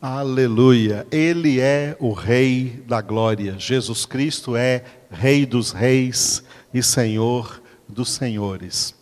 Aleluia. 0.00 1.04
Ele 1.10 1.58
é 1.58 1.96
o 1.98 2.12
Rei 2.12 2.84
da 2.86 3.00
glória. 3.00 3.56
Jesus 3.58 4.06
Cristo 4.06 4.54
é 4.54 4.84
Rei 5.10 5.44
dos 5.44 5.72
reis 5.72 6.44
e 6.72 6.80
Senhor 6.84 7.60
dos 7.88 8.12
senhores. 8.12 8.94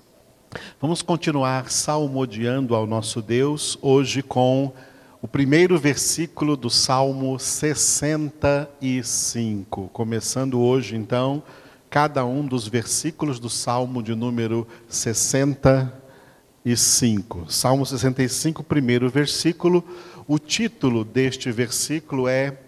Vamos 0.81 1.03
continuar 1.03 1.71
salmodiando 1.71 2.75
ao 2.75 2.87
nosso 2.87 3.21
Deus 3.21 3.77
hoje 3.83 4.23
com 4.23 4.73
o 5.21 5.29
primeiro 5.29 5.79
versículo 5.79 6.57
do 6.57 6.71
Salmo 6.71 7.39
65. 7.39 9.91
Começando 9.93 10.59
hoje, 10.59 10.97
então, 10.97 11.43
cada 11.91 12.25
um 12.25 12.47
dos 12.47 12.67
versículos 12.67 13.39
do 13.39 13.51
Salmo 13.51 14.03
de 14.03 14.15
número 14.15 14.67
65. 14.89 17.53
Salmo 17.53 17.85
65, 17.85 18.65
primeiro 18.65 19.11
versículo 19.11 19.85
o 20.29 20.39
título 20.39 21.05
deste 21.05 21.51
versículo 21.53 22.27
é 22.27 22.59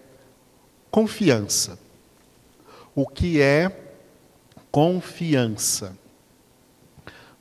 Confiança. 0.89 1.77
O 2.95 3.05
que 3.05 3.39
é 3.39 3.71
confiança? 4.71 5.95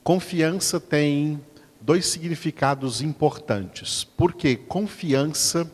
Confiança 0.04 0.78
tem 0.78 1.41
dois 1.80 2.06
significados 2.06 3.00
importantes. 3.00 4.04
Porque 4.04 4.56
confiança, 4.56 5.70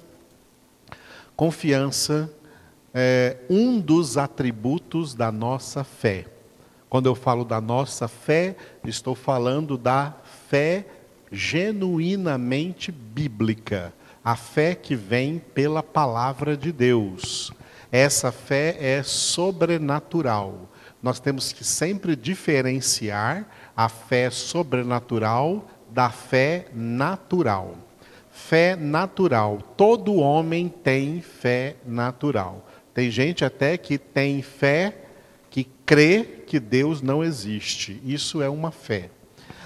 confiança 1.35 2.31
é 2.93 3.39
um 3.51 3.81
dos 3.81 4.17
atributos 4.17 5.15
da 5.15 5.33
nossa 5.33 5.83
fé. 5.83 6.27
Quando 6.89 7.07
eu 7.07 7.15
falo 7.17 7.45
da 7.45 7.61
nossa 7.61 8.07
fé, 8.07 8.57
estou 8.85 9.17
falando 9.17 9.77
da 9.77 10.15
fé 10.49 10.87
genuinamente 11.33 12.93
bíblica 12.93 13.93
a 14.25 14.35
fé 14.35 14.75
que 14.75 14.97
vem 14.97 15.39
pela 15.39 15.83
palavra 15.83 16.57
de 16.57 16.73
Deus. 16.73 17.53
Essa 17.93 18.33
fé 18.33 18.77
é 18.81 19.03
sobrenatural. 19.03 20.71
Nós 21.03 21.21
temos 21.21 21.53
que 21.53 21.63
sempre 21.63 22.17
diferenciar 22.17 23.47
a 23.77 23.89
fé 23.91 24.31
sobrenatural 24.31 25.69
da 25.91 26.09
fé 26.09 26.67
natural. 26.73 27.77
Fé 28.31 28.75
natural. 28.75 29.59
Todo 29.77 30.15
homem 30.15 30.69
tem 30.69 31.21
fé 31.21 31.77
natural. 31.87 32.67
Tem 32.95 33.11
gente 33.11 33.45
até 33.45 33.77
que 33.77 33.99
tem 33.99 34.41
fé 34.41 34.97
que 35.51 35.65
crê 35.85 36.43
que 36.47 36.59
Deus 36.59 37.03
não 37.03 37.23
existe. 37.23 38.01
Isso 38.05 38.41
é 38.41 38.49
uma 38.49 38.71
fé. 38.71 39.11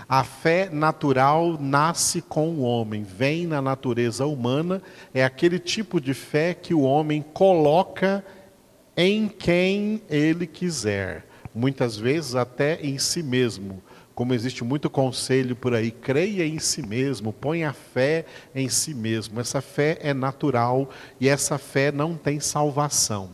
A 0.08 0.24
fé 0.24 0.70
natural 0.72 1.58
nasce 1.60 2.22
com 2.22 2.48
o 2.48 2.62
homem, 2.62 3.02
vem 3.02 3.46
na 3.46 3.60
natureza 3.60 4.24
humana, 4.24 4.80
é 5.12 5.22
aquele 5.22 5.58
tipo 5.58 6.00
de 6.00 6.14
fé 6.14 6.54
que 6.54 6.72
o 6.72 6.80
homem 6.80 7.20
coloca 7.20 8.24
em 8.96 9.28
quem 9.28 10.00
ele 10.08 10.46
quiser, 10.46 11.26
muitas 11.54 11.98
vezes 11.98 12.34
até 12.34 12.80
em 12.80 12.96
si 12.96 13.22
mesmo. 13.22 13.82
Como 14.14 14.32
existe 14.32 14.64
muito 14.64 14.88
conselho 14.88 15.54
por 15.54 15.74
aí, 15.74 15.90
creia 15.90 16.46
em 16.46 16.58
si 16.58 16.80
mesmo, 16.80 17.30
ponha 17.30 17.74
fé 17.74 18.24
em 18.54 18.68
si 18.68 18.94
mesmo. 18.94 19.38
Essa 19.38 19.60
fé 19.60 19.98
é 20.00 20.14
natural 20.14 20.88
e 21.20 21.28
essa 21.28 21.58
fé 21.58 21.92
não 21.92 22.16
tem 22.16 22.40
salvação. 22.40 23.30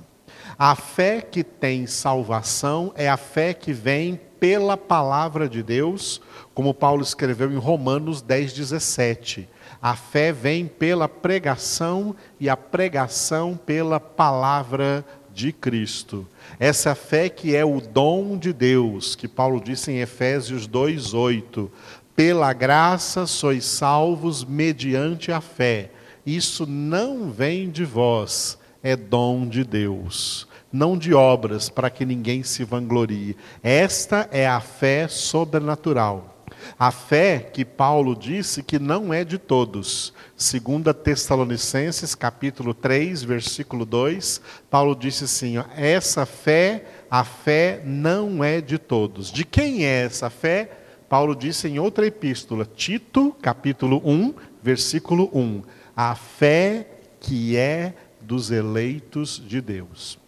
A 0.59 0.75
fé 0.75 1.23
que 1.23 1.45
tem 1.45 1.87
salvação 1.87 2.93
é 2.97 3.09
a 3.09 3.17
fé 3.17 3.55
que 3.55 3.73
vem 3.73 4.21
pela 4.41 4.77
palavra 4.77 5.49
de 5.49 5.63
Deus 5.63 6.21
como 6.55 6.73
Paulo 6.73 7.03
escreveu 7.03 7.53
em 7.53 7.57
Romanos 7.57 8.23
10, 8.23 8.53
17. 8.53 9.49
A 9.83 9.95
fé 9.97 10.33
vem 10.33 10.67
pela 10.67 11.09
pregação 11.09 12.15
e 12.39 12.49
a 12.49 12.57
pregação 12.57 13.57
pela 13.57 13.99
palavra 13.99 15.05
de 15.35 15.53
Cristo. 15.53 16.27
Essa 16.59 16.95
fé 16.95 17.29
que 17.29 17.57
é 17.57 17.65
o 17.65 17.81
dom 17.81 18.39
de 18.39 18.53
Deus, 18.53 19.17
que 19.17 19.27
Paulo 19.27 19.61
disse 19.61 19.91
em 19.91 19.99
Efésios 20.01 20.67
2:8. 20.67 21.71
Pela 22.15 22.53
graça 22.53 23.27
sois 23.27 23.65
salvos 23.65 24.45
mediante 24.45 25.33
a 25.33 25.41
fé. 25.41 25.91
Isso 26.25 26.65
não 26.65 27.31
vem 27.31 27.69
de 27.69 27.85
vós, 27.85 28.57
é 28.83 28.95
dom 28.95 29.47
de 29.49 29.65
Deus, 29.65 30.47
não 30.75 30.99
de 30.99 31.15
obras 31.15 31.71
para 31.71 31.89
que 31.89 32.05
ninguém 32.05 32.43
se 32.43 32.65
vanglorie. 32.65 33.37
Esta 33.63 34.29
é 34.31 34.47
a 34.47 34.61
fé 34.61 35.09
sobrenatural 35.09 36.35
a 36.79 36.91
fé 36.91 37.39
que 37.53 37.65
Paulo 37.65 38.15
disse 38.17 38.63
que 38.63 38.79
não 38.79 39.13
é 39.13 39.25
de 39.25 39.39
todos. 39.39 40.13
Segunda 40.37 40.95
Tessalonicenses, 40.95 42.15
capítulo 42.15 42.73
3, 42.73 43.23
versículo 43.23 43.85
2, 43.85 44.41
Paulo 44.71 44.95
disse 44.95 45.25
assim: 45.25 45.55
essa 45.77 46.25
fé, 46.27 46.85
a 47.11 47.25
fé 47.25 47.83
não 47.85 48.43
é 48.43 48.61
de 48.61 48.79
todos. 48.79 49.31
De 49.31 49.45
quem 49.45 49.85
é 49.85 50.05
essa 50.05 50.31
fé? 50.31 50.71
Paulo 51.09 51.37
disse 51.37 51.69
em 51.69 51.79
outra 51.79 52.07
epístola, 52.07 52.65
Tito, 52.65 53.37
capítulo 53.41 54.03
1, 54.05 54.35
versículo 54.63 55.31
1. 55.33 55.63
A 55.97 56.15
fé 56.15 56.89
que 57.21 57.57
é 57.57 57.95
dos 58.21 58.51
eleitos 58.51 59.43
de 59.47 59.61
Deus. 59.61 60.24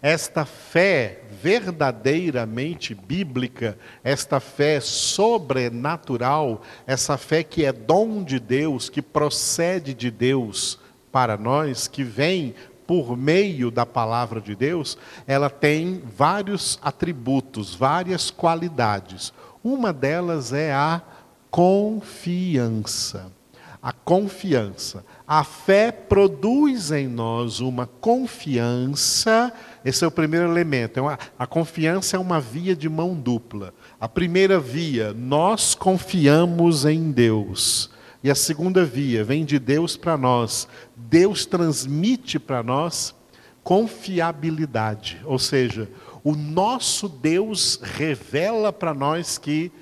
Esta 0.00 0.44
fé 0.44 1.22
verdadeiramente 1.42 2.94
bíblica, 2.94 3.78
esta 4.02 4.40
fé 4.40 4.80
sobrenatural, 4.80 6.62
essa 6.86 7.16
fé 7.16 7.42
que 7.42 7.64
é 7.64 7.72
dom 7.72 8.22
de 8.22 8.38
Deus, 8.38 8.88
que 8.88 9.02
procede 9.02 9.92
de 9.94 10.10
Deus 10.10 10.78
para 11.12 11.36
nós, 11.36 11.86
que 11.86 12.02
vem 12.02 12.54
por 12.86 13.16
meio 13.16 13.70
da 13.70 13.86
palavra 13.86 14.40
de 14.40 14.54
Deus, 14.54 14.98
ela 15.26 15.48
tem 15.48 16.02
vários 16.16 16.78
atributos, 16.82 17.74
várias 17.74 18.30
qualidades. 18.30 19.32
Uma 19.62 19.92
delas 19.92 20.52
é 20.52 20.72
a 20.72 21.00
confiança. 21.50 23.30
A 23.82 23.92
confiança. 23.92 25.04
A 25.26 25.42
fé 25.42 25.90
produz 25.90 26.90
em 26.90 27.08
nós 27.08 27.60
uma 27.60 27.86
confiança, 27.86 29.50
esse 29.82 30.04
é 30.04 30.06
o 30.06 30.10
primeiro 30.10 30.46
elemento. 30.50 31.00
É 31.08 31.18
a 31.38 31.46
confiança 31.46 32.16
é 32.16 32.20
uma 32.20 32.38
via 32.38 32.76
de 32.76 32.90
mão 32.90 33.14
dupla. 33.14 33.72
A 33.98 34.06
primeira 34.06 34.60
via, 34.60 35.14
nós 35.14 35.74
confiamos 35.74 36.84
em 36.84 37.10
Deus. 37.10 37.90
E 38.22 38.30
a 38.30 38.34
segunda 38.34 38.84
via, 38.84 39.24
vem 39.24 39.46
de 39.46 39.58
Deus 39.58 39.96
para 39.96 40.18
nós. 40.18 40.68
Deus 40.94 41.46
transmite 41.46 42.38
para 42.38 42.62
nós 42.62 43.14
confiabilidade. 43.62 45.22
Ou 45.24 45.38
seja, 45.38 45.88
o 46.22 46.34
nosso 46.34 47.08
Deus 47.08 47.80
revela 47.82 48.70
para 48.70 48.92
nós 48.92 49.38
que 49.38 49.72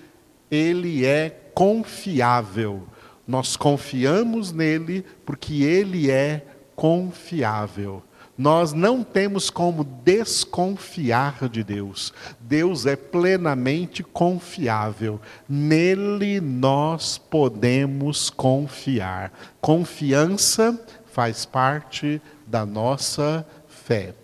Ele 0.48 1.04
é 1.04 1.30
confiável. 1.52 2.86
Nós 3.26 3.56
confiamos 3.56 4.52
nele 4.52 5.04
porque 5.24 5.62
ele 5.62 6.10
é 6.10 6.44
confiável. 6.74 8.02
Nós 8.36 8.72
não 8.72 9.04
temos 9.04 9.50
como 9.50 9.84
desconfiar 9.84 11.48
de 11.48 11.62
Deus. 11.62 12.12
Deus 12.40 12.86
é 12.86 12.96
plenamente 12.96 14.02
confiável. 14.02 15.20
Nele 15.48 16.40
nós 16.40 17.18
podemos 17.18 18.30
confiar. 18.30 19.32
Confiança 19.60 20.80
faz 21.12 21.44
parte 21.44 22.20
da 22.46 22.66
nossa 22.66 23.46
fé. 23.68 24.14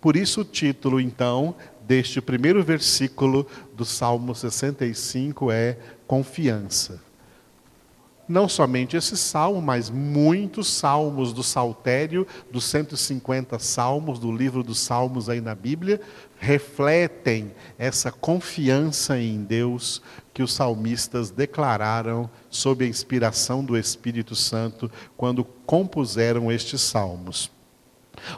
Por 0.00 0.16
isso 0.16 0.42
o 0.42 0.44
título, 0.44 1.00
então, 1.00 1.54
deste 1.82 2.20
primeiro 2.20 2.62
versículo 2.62 3.46
do 3.74 3.84
Salmo 3.84 4.34
65 4.34 5.50
é 5.50 5.76
Confiança 6.06 7.05
não 8.28 8.48
somente 8.48 8.96
esse 8.96 9.16
salmo, 9.16 9.62
mas 9.62 9.88
muitos 9.88 10.68
salmos 10.68 11.32
do 11.32 11.42
saltério, 11.42 12.26
dos 12.50 12.64
150 12.64 13.58
salmos 13.58 14.18
do 14.18 14.32
livro 14.32 14.62
dos 14.62 14.80
Salmos 14.80 15.28
aí 15.28 15.40
na 15.40 15.54
Bíblia, 15.54 16.00
refletem 16.38 17.52
essa 17.78 18.10
confiança 18.10 19.18
em 19.18 19.42
Deus 19.42 20.02
que 20.34 20.42
os 20.42 20.52
salmistas 20.52 21.30
declararam 21.30 22.28
sob 22.50 22.84
a 22.84 22.88
inspiração 22.88 23.64
do 23.64 23.76
Espírito 23.76 24.34
Santo 24.34 24.90
quando 25.16 25.44
compuseram 25.44 26.50
estes 26.50 26.80
salmos. 26.82 27.50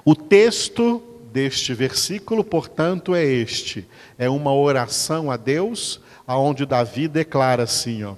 O 0.04 0.14
texto 0.14 1.02
deste 1.32 1.74
versículo, 1.74 2.44
portanto, 2.44 3.14
é 3.14 3.24
este: 3.24 3.86
é 4.16 4.28
uma 4.28 4.54
oração 4.54 5.30
a 5.30 5.36
Deus, 5.36 6.00
aonde 6.26 6.66
Davi 6.66 7.08
declara 7.08 7.64
assim, 7.64 8.04
ó: 8.04 8.14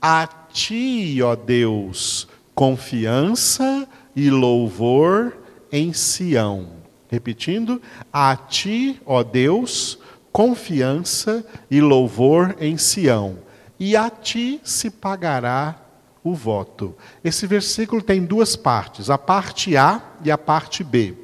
a 0.00 0.39
ti, 0.52 1.20
ó 1.22 1.34
Deus, 1.34 2.28
confiança 2.54 3.88
e 4.14 4.30
louvor 4.30 5.36
em 5.72 5.92
Sião. 5.92 6.80
Repetindo, 7.08 7.80
a 8.12 8.36
ti, 8.36 9.00
ó 9.04 9.22
Deus, 9.22 9.98
confiança 10.32 11.44
e 11.70 11.80
louvor 11.80 12.56
em 12.60 12.76
Sião. 12.76 13.38
E 13.78 13.96
a 13.96 14.10
ti 14.10 14.60
se 14.62 14.90
pagará 14.90 15.80
o 16.22 16.34
voto. 16.34 16.94
Esse 17.24 17.46
versículo 17.46 18.02
tem 18.02 18.24
duas 18.24 18.54
partes, 18.54 19.10
a 19.10 19.18
parte 19.18 19.76
A 19.76 20.02
e 20.24 20.30
a 20.30 20.38
parte 20.38 20.84
B. 20.84 21.14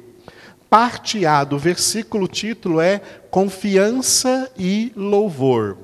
Parte 0.69 1.25
A 1.25 1.43
do 1.43 1.57
versículo, 1.57 2.27
título 2.27 2.81
é 2.81 2.99
Confiança 3.29 4.51
e 4.57 4.91
Louvor. 4.95 5.77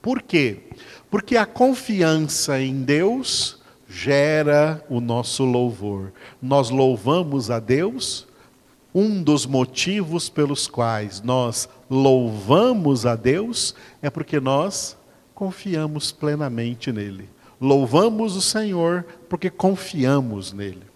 Por 0.00 0.22
quê? 0.22 0.60
Porque 1.10 1.36
a 1.36 1.46
confiança 1.46 2.60
em 2.60 2.82
Deus 2.82 3.58
gera 3.88 4.84
o 4.88 5.00
nosso 5.00 5.44
louvor. 5.44 6.12
Nós 6.40 6.70
louvamos 6.70 7.50
a 7.50 7.58
Deus. 7.58 8.26
Um 8.94 9.22
dos 9.22 9.46
motivos 9.46 10.28
pelos 10.28 10.66
quais 10.66 11.20
nós 11.20 11.68
louvamos 11.90 13.06
a 13.06 13.14
Deus 13.14 13.74
é 14.02 14.10
porque 14.10 14.40
nós 14.40 14.96
confiamos 15.34 16.10
plenamente 16.10 16.90
nele. 16.90 17.28
Louvamos 17.60 18.34
o 18.34 18.40
Senhor 18.40 19.04
porque 19.28 19.50
confiamos 19.50 20.52
nele. 20.52 20.87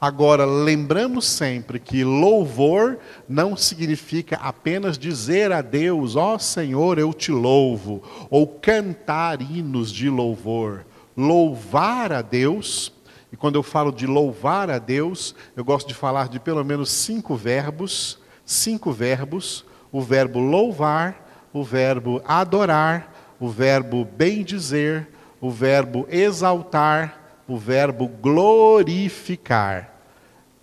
Agora, 0.00 0.44
lembramos 0.44 1.26
sempre 1.26 1.78
que 1.78 2.04
louvor 2.04 2.98
não 3.28 3.56
significa 3.56 4.36
apenas 4.36 4.98
dizer 4.98 5.52
a 5.52 5.60
Deus, 5.60 6.16
ó 6.16 6.34
oh, 6.34 6.38
Senhor, 6.38 6.98
eu 6.98 7.12
te 7.12 7.30
louvo, 7.30 8.02
ou 8.30 8.46
cantar 8.46 9.40
hinos 9.40 9.92
de 9.92 10.08
louvor. 10.08 10.84
Louvar 11.16 12.12
a 12.12 12.22
Deus, 12.22 12.92
e 13.32 13.36
quando 13.36 13.56
eu 13.56 13.62
falo 13.62 13.92
de 13.92 14.06
louvar 14.06 14.70
a 14.70 14.78
Deus, 14.78 15.34
eu 15.56 15.64
gosto 15.64 15.88
de 15.88 15.94
falar 15.94 16.28
de 16.28 16.38
pelo 16.38 16.64
menos 16.64 16.90
cinco 16.90 17.34
verbos, 17.34 18.18
cinco 18.44 18.92
verbos, 18.92 19.64
o 19.90 20.00
verbo 20.00 20.38
louvar, 20.38 21.48
o 21.52 21.62
verbo 21.62 22.20
adorar, 22.26 23.36
o 23.38 23.48
verbo 23.48 24.04
bendizer, 24.04 25.08
o 25.40 25.50
verbo 25.50 26.06
exaltar, 26.10 27.21
o 27.46 27.56
verbo 27.56 28.08
glorificar. 28.08 29.94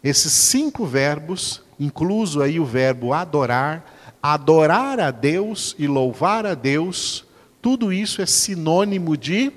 Esses 0.04 0.32
cinco 0.32 0.86
verbos, 0.86 1.62
incluso 1.80 2.42
aí 2.42 2.60
o 2.60 2.66
verbo 2.66 3.14
adorar, 3.14 4.18
adorar 4.22 5.00
a 5.00 5.12
Deus 5.12 5.76
e 5.78 5.88
louvar 5.88 6.46
a 6.46 6.54
Deus, 6.54 7.26
tudo 7.62 7.92
isso 7.92 8.22
é 8.22 8.26
sinônimo 8.26 9.18
de 9.18 9.52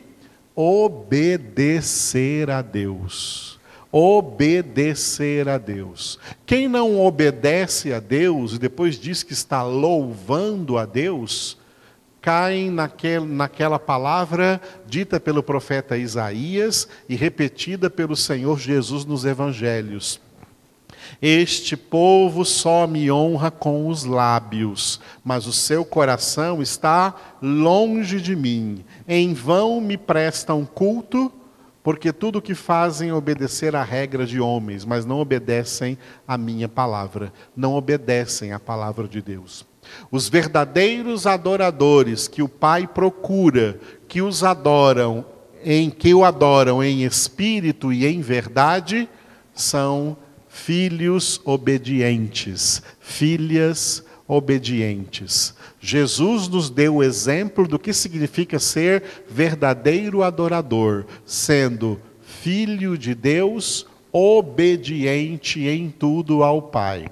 obedecer 0.55 2.51
a 2.51 2.61
Deus. 2.61 3.61
Obedecer 3.91 5.49
a 5.49 5.59
Deus. 5.59 6.19
Quem 6.47 6.67
não 6.67 6.99
obedece 7.01 7.93
a 7.93 8.01
Deus 8.01 8.55
e 8.55 8.59
depois 8.59 8.99
diz 8.99 9.23
que 9.23 9.33
está 9.33 9.63
louvando 9.63 10.79
a 10.79 10.87
Deus, 10.87 11.59
caem 12.23 12.71
naquele, 12.71 13.27
naquela 13.27 13.81
palavra 13.81 14.61
dita 14.87 15.19
pelo 15.19 15.43
profeta 15.43 15.99
Isaías 15.99 16.89
e 17.09 17.17
repetida 17.17 17.91
pelo 17.91 18.15
Senhor 18.15 18.61
Jesus 18.61 19.05
nos 19.05 19.25
evangelhos. 19.25 20.21
Este 21.21 21.77
povo 21.77 22.45
só 22.45 22.87
me 22.87 23.11
honra 23.11 23.51
com 23.51 23.89
os 23.89 24.05
lábios, 24.05 25.01
mas 25.25 25.47
o 25.47 25.53
seu 25.53 25.85
coração 25.85 26.63
está 26.63 27.15
longe 27.43 28.21
de 28.21 28.37
mim. 28.37 28.85
Em 29.07 29.35
vão 29.35 29.81
me 29.81 29.99
prestam 29.99 30.65
culto, 30.65 31.31
porque 31.83 32.13
tudo 32.13 32.39
o 32.39 32.43
que 32.43 32.55
fazem 32.55 33.11
é 33.11 33.15
obedecer 33.15 33.75
à 33.75 33.83
regra 33.83 34.25
de 34.25 34.41
homens, 34.41 34.85
mas 34.85 35.05
não 35.05 35.19
obedecem 35.19 35.99
à 36.27 36.39
minha 36.39 36.69
palavra, 36.69 37.33
não 37.57 37.75
obedecem 37.75 38.53
à 38.53 38.61
palavra 38.61 39.09
de 39.09 39.21
Deus. 39.21 39.72
Os 40.11 40.29
verdadeiros 40.29 41.27
adoradores 41.27 42.29
que 42.29 42.43
o 42.43 42.49
Pai 42.49 42.87
procura, 42.87 43.79
que 44.09 44.21
os 44.21 44.45
adoram, 44.45 45.25
em 45.65 45.91
que 45.91 46.13
o 46.13 46.25
adoram 46.25 46.83
em 46.83 47.05
espírito 47.05 47.93
e 47.93 48.07
em 48.07 48.21
verdade, 48.21 49.09
são 49.55 50.17
filhos 50.49 51.41
obedientes, 51.45 52.83
filhas 53.01 54.05
obedientes. 54.29 55.55
Jesus 55.81 56.49
nos 56.49 56.71
deu 56.71 56.97
o 56.97 57.03
exemplo 57.03 57.67
do 57.67 57.79
que 57.79 57.93
significa 57.93 58.59
ser 58.59 59.03
verdadeiro 59.29 60.23
adorador, 60.23 61.07
sendo 61.25 62.01
filho 62.21 62.97
de 62.97 63.15
Deus, 63.15 63.87
obediente 64.13 65.67
em 65.67 65.91
tudo 65.91 66.43
ao 66.43 66.63
Pai. 66.63 67.07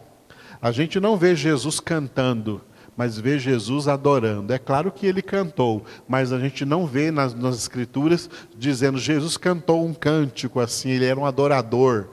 A 0.62 0.70
gente 0.70 1.00
não 1.00 1.16
vê 1.16 1.34
Jesus 1.34 1.80
cantando, 1.80 2.60
mas 2.96 3.18
vê 3.18 3.38
Jesus 3.38 3.88
adorando. 3.88 4.52
É 4.52 4.58
claro 4.58 4.92
que 4.92 5.06
ele 5.06 5.22
cantou, 5.22 5.84
mas 6.06 6.32
a 6.32 6.38
gente 6.38 6.66
não 6.66 6.86
vê 6.86 7.10
nas, 7.10 7.34
nas 7.34 7.56
Escrituras 7.56 8.28
dizendo 8.58 8.98
Jesus 8.98 9.38
cantou 9.38 9.84
um 9.86 9.94
cântico 9.94 10.60
assim, 10.60 10.90
ele 10.90 11.06
era 11.06 11.18
um 11.18 11.24
adorador. 11.24 12.08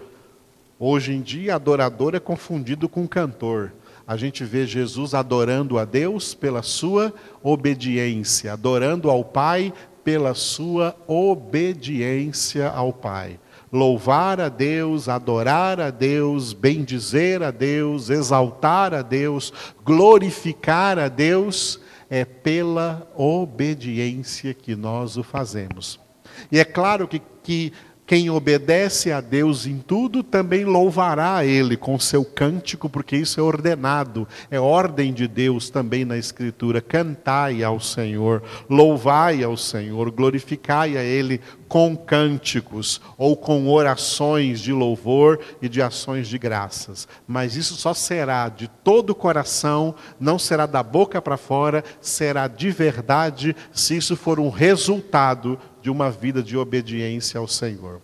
Hoje 0.80 1.12
em 1.12 1.22
dia, 1.22 1.56
adorador 1.56 2.16
é 2.16 2.20
confundido 2.20 2.88
com 2.88 3.06
cantor. 3.08 3.74
A 4.08 4.16
gente 4.16 4.46
vê 4.46 4.66
Jesus 4.66 5.14
adorando 5.14 5.78
a 5.78 5.84
Deus 5.84 6.34
pela 6.34 6.62
sua 6.62 7.14
obediência, 7.44 8.54
adorando 8.54 9.10
ao 9.10 9.26
Pai 9.26 9.74
pela 10.06 10.34
sua 10.34 10.96
obediência 11.06 12.70
ao 12.70 12.94
Pai. 12.94 13.38
Louvar 13.72 14.40
a 14.40 14.50
Deus, 14.50 15.10
adorar 15.10 15.80
a 15.80 15.90
Deus, 15.90 16.54
bendizer 16.54 17.44
a 17.44 17.52
Deus, 17.52 18.10
exaltar 18.10 18.94
a 18.94 19.02
Deus, 19.02 19.52
glorificar 19.84 20.98
a 20.98 21.08
Deus, 21.08 21.80
é 22.10 22.24
pela 22.24 23.10
obediência 23.16 24.54
que 24.54 24.76
nós 24.76 25.18
o 25.18 25.24
fazemos. 25.24 26.00
E 26.52 26.60
é 26.60 26.64
claro 26.64 27.08
que, 27.08 27.22
que 27.44 27.74
quem 28.08 28.30
obedece 28.30 29.12
a 29.12 29.20
Deus 29.20 29.66
em 29.66 29.80
tudo 29.80 30.24
também 30.24 30.64
louvará 30.64 31.36
a 31.36 31.46
Ele 31.46 31.76
com 31.76 32.00
seu 32.00 32.24
cântico, 32.24 32.90
porque 32.90 33.18
isso 33.18 33.38
é 33.38 33.44
ordenado, 33.44 34.26
é 34.50 34.58
ordem 34.58 35.12
de 35.12 35.28
Deus 35.28 35.70
também 35.70 36.06
na 36.06 36.18
Escritura. 36.18 36.80
Cantai 36.80 37.66
ao 37.66 37.82
Senhor, 37.82 38.42
louvai 38.70 39.44
ao 39.44 39.58
Senhor, 39.58 40.10
glorificai 40.10 40.96
a 40.96 41.04
Ele 41.04 41.42
com 41.68 41.96
cânticos 41.96 43.02
ou 43.18 43.36
com 43.36 43.70
orações 43.70 44.60
de 44.62 44.72
louvor 44.72 45.40
e 45.62 45.68
de 45.68 45.82
ações 45.82 46.28
de 46.28 46.38
graças. 46.38 47.08
Mas 47.28 47.56
isso 47.56 47.76
só 47.76 47.94
será 47.94 48.50
de 48.50 48.68
todo 48.68 49.12
o 49.12 49.16
coração, 49.16 49.94
não 50.20 50.40
será 50.40 50.66
da 50.66 50.82
boca 50.82 51.22
para 51.22 51.38
fora, 51.38 51.84
será 52.02 52.48
de 52.48 52.72
verdade 52.72 53.56
se 53.72 53.98
isso 53.98 54.16
for 54.16 54.40
um 54.40 54.50
resultado 54.50 55.60
de 55.82 55.90
uma 55.90 56.10
vida 56.10 56.42
de 56.42 56.58
obediência 56.58 57.40
ao 57.40 57.48
Senhor. 57.48 58.02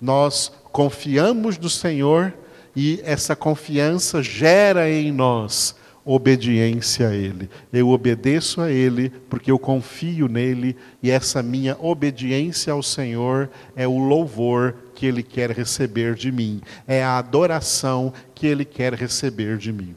Nós 0.00 0.52
confiamos 0.72 1.58
no 1.58 1.70
Senhor 1.70 2.34
e 2.74 3.00
essa 3.04 3.34
confiança 3.34 4.22
gera 4.22 4.90
em 4.90 5.10
nós 5.10 5.74
obediência 6.06 7.08
a 7.08 7.14
Ele. 7.14 7.50
Eu 7.72 7.88
obedeço 7.88 8.60
a 8.60 8.70
Ele 8.70 9.10
porque 9.28 9.50
eu 9.50 9.58
confio 9.58 10.28
nele 10.28 10.76
e 11.02 11.10
essa 11.10 11.42
minha 11.42 11.76
obediência 11.80 12.72
ao 12.72 12.82
Senhor 12.82 13.50
é 13.74 13.88
o 13.88 13.98
louvor 13.98 14.76
que 14.94 15.04
Ele 15.04 15.22
quer 15.24 15.50
receber 15.50 16.14
de 16.14 16.30
mim, 16.30 16.62
é 16.86 17.02
a 17.02 17.18
adoração 17.18 18.14
que 18.34 18.46
Ele 18.46 18.64
quer 18.64 18.94
receber 18.94 19.58
de 19.58 19.72
mim. 19.72 19.96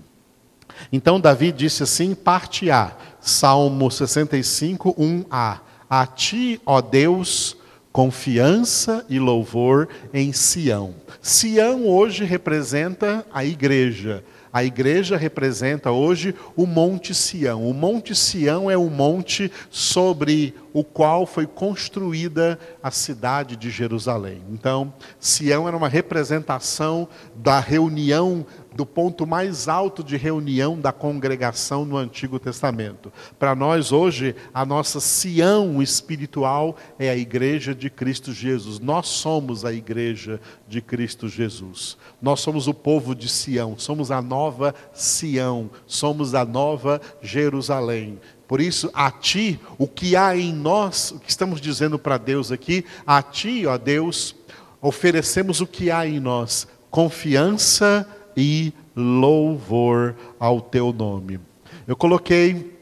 Então 0.91 1.19
Davi 1.19 1.51
disse 1.51 1.83
assim, 1.83 2.15
parte 2.15 2.71
A, 2.71 2.97
Salmo 3.21 3.91
65, 3.91 4.95
1a. 4.95 5.59
A 5.87 6.05
ti, 6.05 6.61
ó 6.65 6.81
Deus, 6.81 7.57
confiança 7.91 9.05
e 9.09 9.19
louvor 9.19 9.89
em 10.13 10.31
Sião. 10.31 10.95
Sião 11.21 11.87
hoje 11.87 12.23
representa 12.23 13.25
a 13.31 13.43
igreja. 13.43 14.23
A 14.51 14.63
igreja 14.63 15.15
representa 15.15 15.91
hoje 15.91 16.33
o 16.55 16.65
Monte 16.65 17.13
Sião. 17.13 17.69
O 17.69 17.73
Monte 17.73 18.15
Sião 18.15 18.69
é 18.69 18.77
o 18.77 18.89
monte 18.89 19.51
sobre 19.69 20.55
o 20.73 20.83
qual 20.83 21.25
foi 21.25 21.47
construída 21.47 22.59
a 22.81 22.91
cidade 22.91 23.55
de 23.55 23.69
Jerusalém. 23.69 24.41
Então, 24.51 24.93
Sião 25.19 25.67
era 25.67 25.75
uma 25.75 25.88
representação 25.88 27.07
da 27.35 27.59
reunião 27.59 28.45
do 28.75 28.85
ponto 28.85 29.25
mais 29.25 29.67
alto 29.67 30.03
de 30.03 30.15
reunião 30.15 30.79
da 30.79 30.91
congregação 30.91 31.83
no 31.85 31.97
Antigo 31.97 32.39
Testamento. 32.39 33.11
Para 33.38 33.55
nós 33.55 33.91
hoje, 33.91 34.35
a 34.53 34.65
nossa 34.65 34.99
Sião 34.99 35.81
espiritual 35.81 36.75
é 36.97 37.09
a 37.09 37.17
igreja 37.17 37.73
de 37.73 37.89
Cristo 37.89 38.31
Jesus. 38.31 38.79
Nós 38.79 39.07
somos 39.07 39.65
a 39.65 39.73
igreja 39.73 40.39
de 40.67 40.81
Cristo 40.81 41.27
Jesus. 41.27 41.97
Nós 42.21 42.39
somos 42.41 42.67
o 42.67 42.73
povo 42.73 43.15
de 43.15 43.27
Sião, 43.27 43.77
somos 43.77 44.11
a 44.11 44.21
nova 44.21 44.73
Sião, 44.93 45.69
somos 45.85 46.35
a 46.35 46.45
nova 46.45 47.01
Jerusalém. 47.21 48.19
Por 48.49 48.59
isso, 48.59 48.89
a 48.95 49.11
ti, 49.11 49.59
o 49.77 49.87
que 49.87 50.15
há 50.15 50.35
em 50.35 50.51
nós, 50.51 51.11
o 51.11 51.19
que 51.19 51.29
estamos 51.29 51.61
dizendo 51.61 51.99
para 51.99 52.17
Deus 52.17 52.51
aqui, 52.51 52.83
a 53.05 53.21
ti, 53.21 53.67
ó 53.67 53.77
Deus, 53.77 54.35
oferecemos 54.81 55.61
o 55.61 55.67
que 55.67 55.91
há 55.91 56.07
em 56.07 56.19
nós: 56.19 56.67
confiança 56.89 58.09
e 58.35 58.73
louvor 58.95 60.15
ao 60.39 60.59
teu 60.61 60.91
nome. 60.91 61.39
Eu 61.85 61.95
coloquei, 61.95 62.75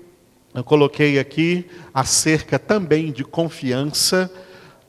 eu 0.55 0.63
coloquei 0.63 1.19
aqui 1.19 1.65
acerca 1.93 2.57
também 2.57 3.11
de 3.11 3.25
confiança. 3.25 4.31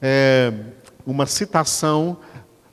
É, 0.01 0.53
uma 1.05 1.27
citação 1.27 2.19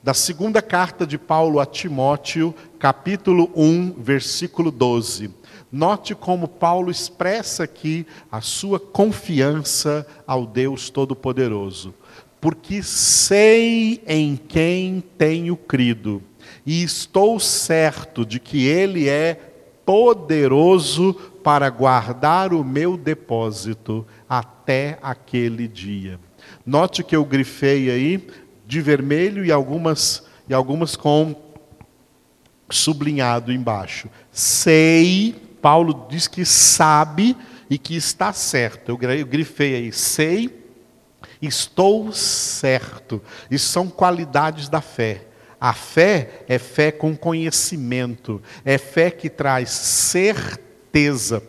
da 0.04 0.14
segunda 0.14 0.62
carta 0.62 1.08
de 1.08 1.18
Paulo 1.18 1.60
a 1.60 1.66
Timóteo, 1.66 2.54
capítulo 2.78 3.50
1, 3.56 3.96
versículo 3.98 4.70
12. 4.70 5.32
Note 5.76 6.16
como 6.16 6.48
Paulo 6.48 6.90
expressa 6.90 7.66
aqui 7.66 8.08
a 8.32 8.40
sua 8.40 8.80
confiança 8.80 10.08
ao 10.26 10.46
Deus 10.46 10.90
Todo-Poderoso. 10.90 11.94
Porque 12.40 12.82
sei 12.82 14.02
em 14.08 14.38
quem 14.38 15.04
tenho 15.18 15.58
crido, 15.58 16.24
e 16.66 16.82
estou 16.82 17.38
certo 17.42 18.26
de 18.26 18.40
que 18.40 18.66
Ele 18.66 19.10
é 19.10 19.34
poderoso 19.86 21.14
para 21.44 21.70
guardar 21.70 22.54
o 22.54 22.64
meu 22.64 22.96
depósito 22.96 24.08
até 24.30 24.98
aquele 25.02 25.68
dia. 25.68 26.18
Note 26.66 27.04
que 27.04 27.18
eu 27.18 27.26
grifei 27.26 27.92
aí 27.92 28.26
de 28.66 28.80
vermelho 28.80 29.44
e 29.44 29.52
algumas, 29.52 30.24
e 30.48 30.54
algumas 30.54 30.96
com 30.96 31.36
sublinhado 32.70 33.52
embaixo. 33.52 34.10
Sei, 34.32 35.36
Paulo 35.66 36.06
diz 36.08 36.28
que 36.28 36.46
sabe 36.46 37.36
e 37.68 37.80
que 37.80 37.96
está 37.96 38.32
certo. 38.32 38.90
Eu 38.90 39.26
grifei 39.26 39.74
aí, 39.74 39.92
sei, 39.92 40.64
estou 41.42 42.14
certo. 42.14 43.20
Isso 43.50 43.70
são 43.70 43.88
qualidades 43.88 44.70
da 44.70 44.80
fé. 44.80 45.26
A 45.60 45.74
fé 45.74 46.44
é 46.48 46.60
fé 46.60 46.92
com 46.92 47.18
conhecimento, 47.18 48.40
é 48.64 48.78
fé 48.78 49.10
que 49.10 49.28
traz 49.28 49.72
certeza 49.72 51.42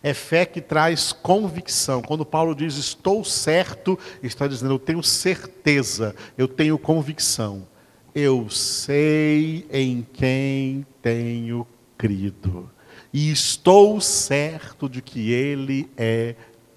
é 0.00 0.14
fé 0.14 0.46
que 0.46 0.60
traz 0.60 1.12
convicção. 1.12 2.00
Quando 2.00 2.24
Paulo 2.24 2.54
diz 2.54 2.76
estou 2.76 3.24
certo, 3.24 3.98
está 4.22 4.46
dizendo 4.46 4.74
eu 4.74 4.78
tenho 4.78 5.02
certeza, 5.02 6.14
eu 6.38 6.46
tenho 6.46 6.78
convicção. 6.78 7.66
Eu 8.14 8.48
sei 8.48 9.66
em 9.72 10.06
quem 10.12 10.86
tenho 11.02 11.66
crido. 11.98 12.70
E 13.12 13.30
estou 13.30 14.00
certo 14.00 14.88
de 14.88 15.02
que 15.02 15.30
Ele 15.30 15.88
é 15.96 16.34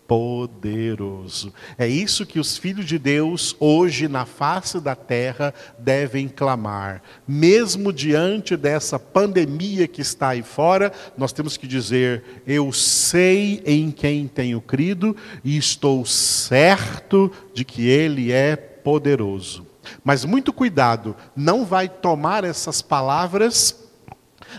poderoso. 0.07 1.53
É 1.77 1.87
isso 1.87 2.25
que 2.25 2.39
os 2.39 2.57
filhos 2.57 2.85
de 2.85 2.99
Deus, 2.99 3.55
hoje 3.59 4.07
na 4.07 4.25
face 4.25 4.79
da 4.79 4.95
terra, 4.95 5.53
devem 5.79 6.27
clamar. 6.27 7.01
Mesmo 7.27 7.91
diante 7.91 8.55
dessa 8.55 8.99
pandemia 8.99 9.87
que 9.87 10.01
está 10.01 10.29
aí 10.29 10.43
fora, 10.43 10.91
nós 11.17 11.33
temos 11.33 11.57
que 11.57 11.67
dizer: 11.67 12.41
Eu 12.45 12.71
sei 12.71 13.61
em 13.65 13.91
quem 13.91 14.27
tenho 14.27 14.61
crido 14.61 15.15
e 15.43 15.57
estou 15.57 16.05
certo 16.05 17.31
de 17.53 17.63
que 17.65 17.87
Ele 17.87 18.31
é 18.31 18.55
poderoso. 18.55 19.65
Mas 20.03 20.25
muito 20.25 20.51
cuidado, 20.51 21.15
não 21.35 21.63
vai 21.63 21.87
tomar 21.87 22.43
essas 22.43 22.81
palavras 22.81 23.84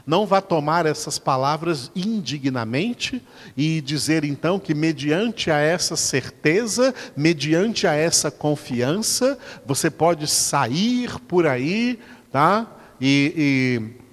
não 0.07 0.27
vá 0.27 0.41
tomar 0.41 0.87
essas 0.87 1.19
palavras 1.19 1.91
indignamente 1.95 3.23
e 3.57 3.81
dizer 3.81 4.25
então 4.25 4.59
que, 4.59 4.75
mediante 4.75 5.51
a 5.51 5.59
essa 5.59 5.97
certeza, 5.97 6.95
mediante 7.17 7.87
a 7.87 7.95
essa 7.95 8.31
confiança, 8.31 9.39
você 9.65 9.91
pode 9.91 10.27
sair 10.27 11.19
por 11.21 11.47
aí, 11.47 11.99
tá? 12.33 12.67
E, 13.01 13.33
e 13.37 14.07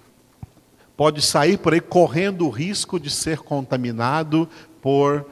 pode 0.95 1.21
sair 1.21 1.57
por 1.57 1.73
aí 1.73 1.81
correndo 1.81 2.45
o 2.45 2.49
risco 2.49 2.99
de 2.99 3.09
ser 3.09 3.39
contaminado 3.39 4.47
por, 4.81 5.25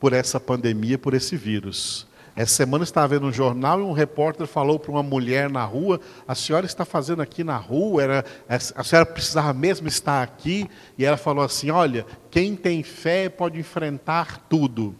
por 0.00 0.12
essa 0.12 0.40
pandemia, 0.40 0.98
por 0.98 1.14
esse 1.14 1.36
vírus. 1.36 2.06
Essa 2.36 2.56
semana 2.56 2.82
estava 2.82 3.08
vendo 3.08 3.26
um 3.26 3.32
jornal 3.32 3.78
e 3.78 3.82
um 3.84 3.92
repórter 3.92 4.46
falou 4.46 4.78
para 4.78 4.90
uma 4.90 5.02
mulher 5.02 5.48
na 5.48 5.64
rua: 5.64 6.00
A 6.26 6.34
senhora 6.34 6.66
está 6.66 6.84
fazendo 6.84 7.22
aqui 7.22 7.44
na 7.44 7.56
rua? 7.56 8.02
Era, 8.02 8.24
a 8.48 8.82
senhora 8.82 9.06
precisava 9.06 9.52
mesmo 9.52 9.86
estar 9.86 10.22
aqui? 10.22 10.68
E 10.98 11.04
ela 11.04 11.16
falou 11.16 11.44
assim: 11.44 11.70
Olha, 11.70 12.04
quem 12.30 12.56
tem 12.56 12.82
fé 12.82 13.28
pode 13.28 13.58
enfrentar 13.58 14.38
tudo. 14.48 14.96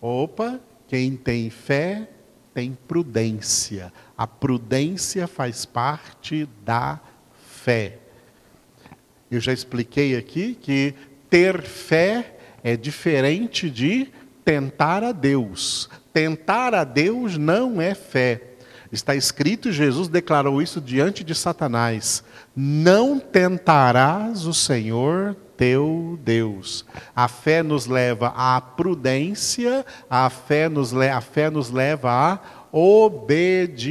Opa, 0.00 0.60
quem 0.86 1.16
tem 1.16 1.48
fé 1.48 2.08
tem 2.52 2.76
prudência. 2.86 3.90
A 4.16 4.26
prudência 4.26 5.26
faz 5.26 5.64
parte 5.64 6.46
da 6.62 7.00
fé. 7.46 7.98
Eu 9.30 9.40
já 9.40 9.52
expliquei 9.52 10.14
aqui 10.14 10.54
que 10.54 10.94
ter 11.30 11.62
fé 11.62 12.36
é 12.62 12.76
diferente 12.76 13.70
de 13.70 14.12
tentar 14.44 15.02
a 15.02 15.10
Deus. 15.10 15.88
Tentar 16.14 16.74
a 16.74 16.84
Deus 16.84 17.36
não 17.36 17.82
é 17.82 17.94
fé. 17.94 18.40
Está 18.92 19.14
escrito, 19.16 19.72
Jesus 19.72 20.06
declarou 20.06 20.62
isso 20.62 20.80
diante 20.80 21.24
de 21.24 21.34
Satanás: 21.34 22.22
Não 22.54 23.18
tentarás 23.18 24.46
o 24.46 24.54
Senhor 24.54 25.34
teu 25.56 26.16
Deus. 26.22 26.86
A 27.16 27.26
fé 27.26 27.64
nos 27.64 27.86
leva 27.86 28.32
à 28.36 28.60
prudência, 28.60 29.84
a 30.08 30.30
fé 30.30 30.68
nos, 30.68 30.94
a 30.94 31.20
fé 31.20 31.50
nos 31.50 31.70
leva 31.70 32.10
à 32.12 32.38
obediência, 32.70 33.90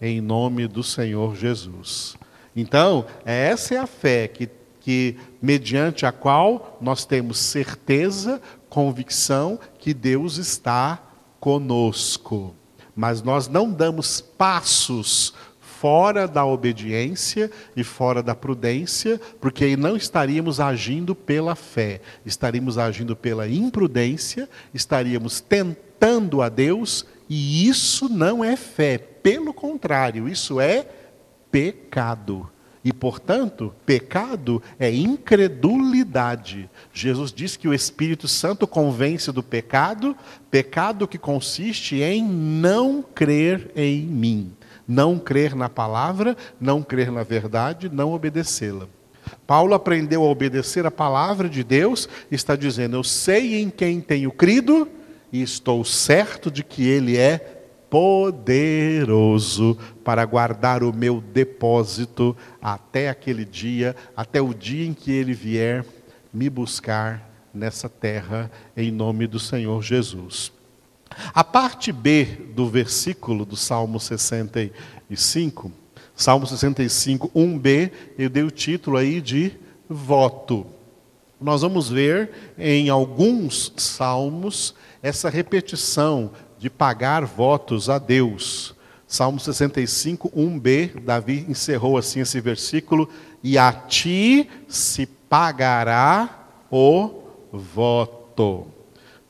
em 0.00 0.20
nome 0.20 0.66
do 0.66 0.82
Senhor 0.82 1.36
Jesus. 1.36 2.16
Então, 2.56 3.06
essa 3.24 3.76
é 3.76 3.78
a 3.78 3.86
fé 3.86 4.26
que, 4.26 4.48
que 4.80 5.16
mediante 5.40 6.04
a 6.04 6.10
qual 6.10 6.76
nós 6.80 7.04
temos 7.04 7.38
certeza, 7.38 8.42
convicção 8.72 9.60
que 9.78 9.92
Deus 9.92 10.38
está 10.38 10.98
conosco. 11.38 12.54
Mas 12.96 13.20
nós 13.20 13.46
não 13.46 13.70
damos 13.70 14.22
passos 14.22 15.34
fora 15.60 16.26
da 16.26 16.46
obediência 16.46 17.50
e 17.76 17.84
fora 17.84 18.22
da 18.22 18.34
prudência, 18.34 19.20
porque 19.42 19.64
aí 19.64 19.76
não 19.76 19.94
estaríamos 19.94 20.58
agindo 20.58 21.14
pela 21.14 21.54
fé, 21.54 22.00
estaríamos 22.24 22.78
agindo 22.78 23.14
pela 23.14 23.46
imprudência, 23.46 24.48
estaríamos 24.72 25.38
tentando 25.38 26.40
a 26.40 26.48
Deus, 26.48 27.04
e 27.28 27.68
isso 27.68 28.08
não 28.08 28.42
é 28.42 28.56
fé, 28.56 28.96
pelo 28.96 29.52
contrário, 29.52 30.26
isso 30.26 30.58
é 30.58 30.88
pecado. 31.50 32.50
E, 32.84 32.92
portanto, 32.92 33.72
pecado 33.86 34.60
é 34.78 34.90
incredulidade. 34.92 36.68
Jesus 36.92 37.32
diz 37.32 37.56
que 37.56 37.68
o 37.68 37.74
Espírito 37.74 38.26
Santo 38.26 38.66
convence 38.66 39.30
do 39.30 39.42
pecado, 39.42 40.16
pecado 40.50 41.06
que 41.06 41.18
consiste 41.18 42.00
em 42.00 42.24
não 42.24 43.02
crer 43.02 43.70
em 43.76 44.00
mim, 44.02 44.52
não 44.86 45.16
crer 45.16 45.54
na 45.54 45.68
palavra, 45.68 46.36
não 46.60 46.82
crer 46.82 47.12
na 47.12 47.22
verdade, 47.22 47.88
não 47.88 48.12
obedecê-la. 48.12 48.88
Paulo 49.46 49.74
aprendeu 49.74 50.24
a 50.24 50.28
obedecer 50.28 50.84
a 50.84 50.90
palavra 50.90 51.48
de 51.48 51.62
Deus, 51.62 52.08
está 52.30 52.56
dizendo: 52.56 52.96
Eu 52.96 53.04
sei 53.04 53.62
em 53.62 53.70
quem 53.70 54.00
tenho 54.00 54.32
crido 54.32 54.88
e 55.32 55.40
estou 55.40 55.84
certo 55.84 56.50
de 56.50 56.64
que 56.64 56.86
Ele 56.86 57.16
é 57.16 57.61
poderoso 57.92 59.76
para 60.02 60.24
guardar 60.24 60.82
o 60.82 60.94
meu 60.94 61.20
depósito 61.20 62.34
até 62.62 63.10
aquele 63.10 63.44
dia, 63.44 63.94
até 64.16 64.40
o 64.40 64.54
dia 64.54 64.86
em 64.86 64.94
que 64.94 65.10
ele 65.10 65.34
vier 65.34 65.84
me 66.32 66.48
buscar 66.48 67.30
nessa 67.52 67.90
terra, 67.90 68.50
em 68.74 68.90
nome 68.90 69.26
do 69.26 69.38
Senhor 69.38 69.82
Jesus. 69.82 70.50
A 71.34 71.44
parte 71.44 71.92
B 71.92 72.24
do 72.54 72.66
versículo 72.66 73.44
do 73.44 73.58
Salmo 73.58 74.00
65, 74.00 75.70
Salmo 76.16 76.46
65, 76.46 77.30
1b, 77.36 77.90
eu 78.16 78.30
dei 78.30 78.42
o 78.42 78.50
título 78.50 78.96
aí 78.96 79.20
de 79.20 79.52
voto. 79.86 80.64
Nós 81.38 81.60
vamos 81.60 81.90
ver 81.90 82.54
em 82.56 82.88
alguns 82.88 83.70
salmos 83.76 84.74
essa 85.02 85.28
repetição 85.28 86.30
de 86.62 86.70
pagar 86.70 87.24
votos 87.24 87.90
a 87.90 87.98
Deus. 87.98 88.72
Salmo 89.04 89.40
65, 89.40 90.30
1b, 90.30 91.00
Davi 91.00 91.44
encerrou 91.48 91.98
assim 91.98 92.20
esse 92.20 92.40
versículo: 92.40 93.08
E 93.42 93.58
a 93.58 93.72
ti 93.72 94.48
se 94.68 95.04
pagará 95.04 96.46
o 96.70 97.20
voto. 97.52 98.68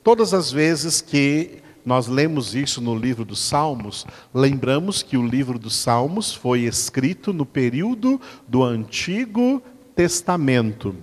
Todas 0.03 0.31
as 0.31 0.51
vezes 0.51 1.01
que 1.01 1.63
nós 1.83 2.05
lemos 2.05 2.53
isso 2.53 2.79
no 2.79 2.95
livro 2.95 3.25
dos 3.25 3.39
Salmos, 3.39 4.05
lembramos 4.31 5.01
que 5.01 5.17
o 5.17 5.25
livro 5.25 5.57
dos 5.57 5.75
Salmos 5.75 6.35
foi 6.35 6.61
escrito 6.61 7.33
no 7.33 7.47
período 7.47 8.21
do 8.47 8.63
Antigo 8.63 9.59
Testamento. 9.95 10.95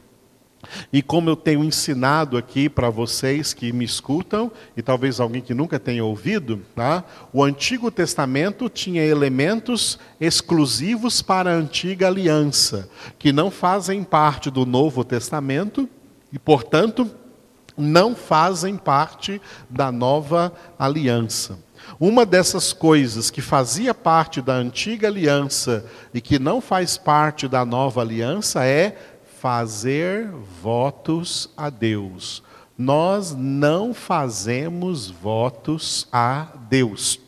E 0.93 1.03
como 1.03 1.31
eu 1.31 1.37
tenho 1.37 1.65
ensinado 1.65 2.37
aqui 2.37 2.69
para 2.69 2.91
vocês 2.91 3.53
que 3.55 3.73
me 3.73 3.85
escutam, 3.85 4.51
e 4.77 4.83
talvez 4.83 5.19
alguém 5.21 5.41
que 5.41 5.55
nunca 5.55 5.79
tenha 5.79 6.05
ouvido, 6.05 6.61
tá? 6.75 7.05
o 7.33 7.43
Antigo 7.43 7.91
Testamento 7.91 8.69
tinha 8.69 9.05
elementos 9.05 9.99
exclusivos 10.21 11.23
para 11.23 11.51
a 11.51 11.55
antiga 11.55 12.07
aliança, 12.07 12.89
que 13.19 13.33
não 13.33 13.51
fazem 13.51 14.05
parte 14.05 14.51
do 14.51 14.67
Novo 14.67 15.05
Testamento 15.05 15.89
e, 16.33 16.39
portanto, 16.39 17.11
não 17.77 18.15
fazem 18.15 18.77
parte 18.77 19.41
da 19.69 19.91
nova 19.91 20.53
aliança. 20.79 21.59
Uma 21.99 22.25
dessas 22.27 22.73
coisas 22.73 23.31
que 23.31 23.41
fazia 23.41 23.95
parte 23.95 24.41
da 24.41 24.55
antiga 24.55 25.09
aliança 25.09 25.85
e 26.13 26.21
que 26.21 26.39
não 26.39 26.61
faz 26.61 26.97
parte 26.97 27.49
da 27.49 27.65
nova 27.65 28.01
aliança 28.03 28.65
é 28.65 28.97
fazer 29.41 30.29
votos 30.63 31.49
a 31.57 31.71
Deus. 31.71 32.43
Nós 32.77 33.35
não 33.35 33.95
fazemos 33.95 35.11
votos 35.11 36.07
a 36.13 36.49
Deus. 36.69 37.19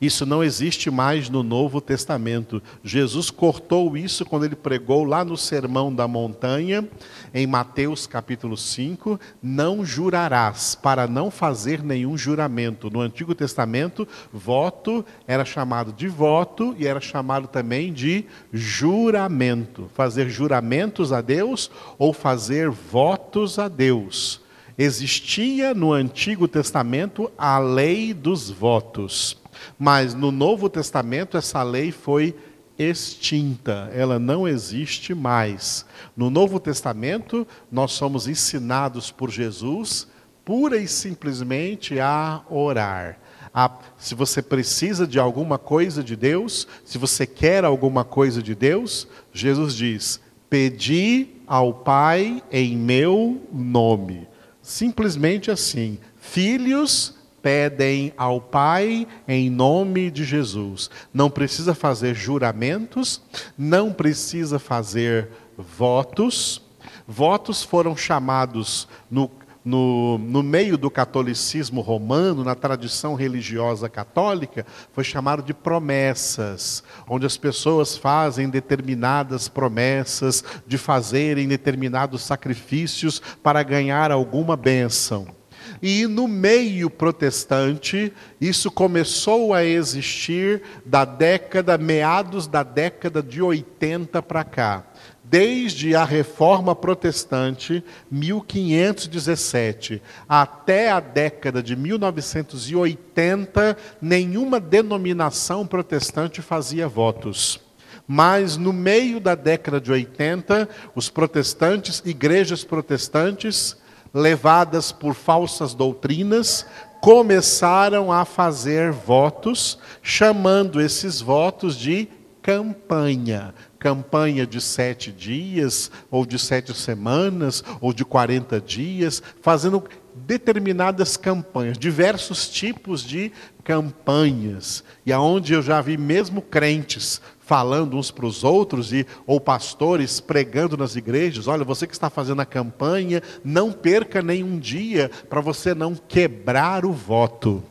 Isso 0.00 0.24
não 0.24 0.42
existe 0.42 0.90
mais 0.90 1.28
no 1.28 1.42
Novo 1.42 1.78
Testamento. 1.78 2.62
Jesus 2.82 3.30
cortou 3.30 3.94
isso 3.98 4.24
quando 4.24 4.46
ele 4.46 4.56
pregou 4.56 5.04
lá 5.04 5.22
no 5.22 5.36
Sermão 5.36 5.94
da 5.94 6.08
Montanha, 6.08 6.88
em 7.34 7.46
Mateus 7.46 8.06
capítulo 8.06 8.56
5: 8.56 9.20
Não 9.42 9.84
jurarás, 9.84 10.74
para 10.74 11.06
não 11.06 11.30
fazer 11.30 11.82
nenhum 11.82 12.16
juramento. 12.16 12.88
No 12.88 13.00
Antigo 13.00 13.34
Testamento, 13.34 14.08
voto 14.32 15.04
era 15.26 15.44
chamado 15.44 15.92
de 15.92 16.08
voto 16.08 16.74
e 16.78 16.86
era 16.86 17.00
chamado 17.00 17.46
também 17.46 17.92
de 17.92 18.24
juramento. 18.50 19.90
Fazer 19.92 20.30
juramentos 20.30 21.12
a 21.12 21.20
Deus 21.20 21.70
ou 21.98 22.14
fazer 22.14 22.70
votos 22.70 23.58
a 23.58 23.68
Deus. 23.68 24.40
Existia 24.78 25.74
no 25.74 25.92
Antigo 25.92 26.48
Testamento 26.48 27.30
a 27.36 27.58
lei 27.58 28.14
dos 28.14 28.48
votos. 28.48 29.39
Mas 29.78 30.14
no 30.14 30.30
Novo 30.30 30.68
Testamento 30.68 31.36
essa 31.36 31.62
lei 31.62 31.92
foi 31.92 32.36
extinta, 32.78 33.90
ela 33.94 34.18
não 34.18 34.48
existe 34.48 35.14
mais. 35.14 35.84
No 36.16 36.30
Novo 36.30 36.58
Testamento, 36.58 37.46
nós 37.70 37.92
somos 37.92 38.26
ensinados 38.26 39.10
por 39.10 39.30
Jesus 39.30 40.08
pura 40.50 40.78
e 40.78 40.88
simplesmente 40.88 42.00
a 42.00 42.42
orar. 42.50 43.20
A, 43.54 43.70
se 43.96 44.16
você 44.16 44.42
precisa 44.42 45.06
de 45.06 45.18
alguma 45.18 45.58
coisa 45.58 46.02
de 46.02 46.16
Deus, 46.16 46.66
se 46.84 46.98
você 46.98 47.24
quer 47.26 47.64
alguma 47.64 48.04
coisa 48.04 48.42
de 48.42 48.54
Deus, 48.54 49.06
Jesus 49.32 49.74
diz: 49.74 50.20
Pedi 50.48 51.28
ao 51.46 51.72
Pai 51.72 52.42
em 52.50 52.76
meu 52.76 53.40
nome. 53.52 54.26
Simplesmente 54.62 55.50
assim. 55.50 55.98
Filhos, 56.16 57.14
pedem 57.42 58.12
ao 58.16 58.40
Pai 58.40 59.06
em 59.26 59.50
nome 59.50 60.10
de 60.10 60.24
Jesus. 60.24 60.90
Não 61.12 61.30
precisa 61.30 61.74
fazer 61.74 62.14
juramentos, 62.14 63.22
não 63.56 63.92
precisa 63.92 64.58
fazer 64.58 65.28
votos. 65.56 66.62
Votos 67.06 67.62
foram 67.62 67.96
chamados 67.96 68.88
no, 69.10 69.30
no, 69.64 70.18
no 70.18 70.42
meio 70.42 70.78
do 70.78 70.90
catolicismo 70.90 71.80
romano, 71.80 72.42
na 72.44 72.54
tradição 72.54 73.14
religiosa 73.14 73.88
católica, 73.88 74.66
foi 74.92 75.04
chamado 75.04 75.42
de 75.42 75.52
promessas, 75.52 76.82
onde 77.08 77.26
as 77.26 77.36
pessoas 77.36 77.96
fazem 77.96 78.48
determinadas 78.48 79.48
promessas 79.48 80.42
de 80.66 80.78
fazerem 80.78 81.46
determinados 81.46 82.22
sacrifícios 82.22 83.20
para 83.42 83.62
ganhar 83.62 84.10
alguma 84.10 84.56
bênção. 84.56 85.39
E 85.82 86.06
no 86.06 86.28
meio 86.28 86.90
protestante, 86.90 88.12
isso 88.38 88.70
começou 88.70 89.54
a 89.54 89.64
existir 89.64 90.60
da 90.84 91.06
década, 91.06 91.78
meados 91.78 92.46
da 92.46 92.62
década 92.62 93.22
de 93.22 93.40
80 93.40 94.20
para 94.20 94.44
cá. 94.44 94.84
Desde 95.24 95.94
a 95.94 96.04
reforma 96.04 96.74
protestante, 96.74 97.82
1517, 98.10 100.02
até 100.28 100.90
a 100.90 100.98
década 100.98 101.62
de 101.62 101.76
1980, 101.76 103.76
nenhuma 104.02 104.58
denominação 104.58 105.64
protestante 105.66 106.42
fazia 106.42 106.88
votos. 106.88 107.60
Mas 108.08 108.56
no 108.56 108.72
meio 108.72 109.20
da 109.20 109.36
década 109.36 109.80
de 109.80 109.92
80, 109.92 110.68
os 110.96 111.08
protestantes, 111.08 112.02
igrejas 112.04 112.64
protestantes, 112.64 113.76
levadas 114.12 114.92
por 114.92 115.14
falsas 115.14 115.74
doutrinas, 115.74 116.66
começaram 117.00 118.12
a 118.12 118.24
fazer 118.24 118.92
votos, 118.92 119.78
chamando 120.02 120.80
esses 120.80 121.20
votos 121.20 121.76
de 121.76 122.08
campanha. 122.42 123.54
Campanha 123.78 124.46
de 124.46 124.60
sete 124.60 125.10
dias, 125.10 125.90
ou 126.10 126.26
de 126.26 126.38
sete 126.38 126.74
semanas, 126.74 127.64
ou 127.80 127.94
de 127.94 128.04
quarenta 128.04 128.60
dias, 128.60 129.22
fazendo 129.40 129.82
determinadas 130.14 131.16
campanhas, 131.16 131.78
diversos 131.78 132.48
tipos 132.48 133.02
de 133.02 133.32
campanhas. 133.70 134.82
E 135.06 135.12
aonde 135.12 135.52
eu 135.52 135.62
já 135.62 135.80
vi 135.80 135.96
mesmo 135.96 136.42
crentes 136.42 137.20
falando 137.38 137.96
uns 137.96 138.10
para 138.10 138.26
os 138.26 138.42
outros 138.42 138.92
e 138.92 139.06
ou 139.24 139.40
pastores 139.40 140.18
pregando 140.18 140.76
nas 140.76 140.96
igrejas, 140.96 141.46
olha, 141.46 141.62
você 141.62 141.86
que 141.86 141.92
está 141.92 142.10
fazendo 142.10 142.42
a 142.42 142.44
campanha, 142.44 143.22
não 143.44 143.70
perca 143.70 144.22
nenhum 144.22 144.58
dia 144.58 145.08
para 145.28 145.40
você 145.40 145.72
não 145.72 145.94
quebrar 145.94 146.84
o 146.84 146.92
voto. 146.92 147.62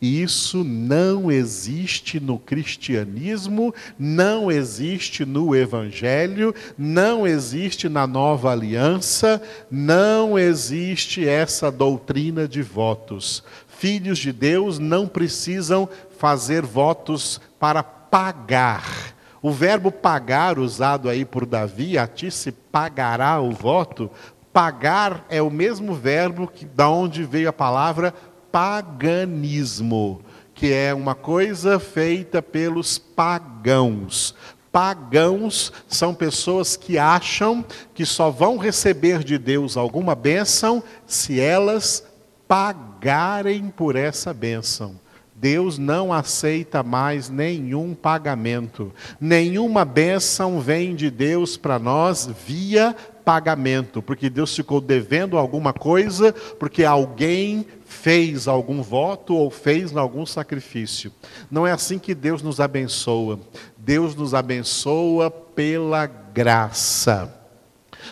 Isso 0.00 0.62
não 0.62 1.30
existe 1.32 2.20
no 2.20 2.38
cristianismo, 2.38 3.74
não 3.98 4.52
existe 4.52 5.24
no 5.24 5.56
evangelho, 5.56 6.54
não 6.76 7.26
existe 7.26 7.88
na 7.88 8.06
nova 8.06 8.52
aliança, 8.52 9.40
não 9.70 10.38
existe 10.38 11.26
essa 11.26 11.70
doutrina 11.70 12.46
de 12.46 12.60
votos. 12.60 13.42
Filhos 13.78 14.18
de 14.18 14.32
Deus 14.32 14.78
não 14.78 15.06
precisam 15.06 15.88
fazer 16.18 16.62
votos 16.62 17.40
para 17.60 17.82
pagar. 17.82 19.14
O 19.42 19.50
verbo 19.50 19.92
pagar, 19.92 20.58
usado 20.58 21.10
aí 21.10 21.24
por 21.24 21.44
Davi, 21.44 21.98
a 21.98 22.06
ti 22.06 22.30
se 22.30 22.50
pagará 22.50 23.38
o 23.38 23.52
voto. 23.52 24.10
Pagar 24.50 25.26
é 25.28 25.42
o 25.42 25.50
mesmo 25.50 25.94
verbo 25.94 26.46
que 26.46 26.64
da 26.64 26.88
onde 26.88 27.22
veio 27.22 27.50
a 27.50 27.52
palavra 27.52 28.14
paganismo, 28.50 30.22
que 30.54 30.72
é 30.72 30.94
uma 30.94 31.14
coisa 31.14 31.78
feita 31.78 32.40
pelos 32.40 32.96
pagãos. 32.96 34.34
Pagãos 34.72 35.70
são 35.86 36.14
pessoas 36.14 36.76
que 36.76 36.96
acham 36.96 37.62
que 37.94 38.06
só 38.06 38.30
vão 38.30 38.56
receber 38.56 39.22
de 39.22 39.36
Deus 39.36 39.76
alguma 39.76 40.14
bênção 40.14 40.82
se 41.06 41.38
elas 41.38 42.05
pagarem 42.46 43.68
por 43.68 43.96
essa 43.96 44.32
bênção. 44.32 44.98
Deus 45.34 45.76
não 45.76 46.12
aceita 46.12 46.82
mais 46.82 47.28
nenhum 47.28 47.94
pagamento. 47.94 48.92
Nenhuma 49.20 49.84
bênção 49.84 50.60
vem 50.60 50.94
de 50.94 51.10
Deus 51.10 51.56
para 51.58 51.78
nós 51.78 52.28
via 52.46 52.96
pagamento, 53.22 54.00
porque 54.00 54.30
Deus 54.30 54.54
ficou 54.54 54.80
devendo 54.80 55.36
alguma 55.36 55.72
coisa, 55.72 56.32
porque 56.32 56.84
alguém 56.84 57.66
fez 57.84 58.48
algum 58.48 58.82
voto 58.82 59.34
ou 59.34 59.50
fez 59.50 59.94
algum 59.96 60.24
sacrifício. 60.24 61.12
Não 61.50 61.66
é 61.66 61.72
assim 61.72 61.98
que 61.98 62.14
Deus 62.14 62.40
nos 62.40 62.60
abençoa. 62.60 63.40
Deus 63.76 64.14
nos 64.14 64.32
abençoa 64.32 65.30
pela 65.30 66.06
graça. 66.06 67.32